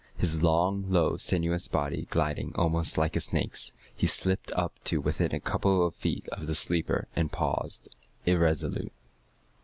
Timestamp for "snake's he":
3.19-4.07